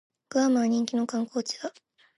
[0.29, 1.71] グアムは人気の観光地だ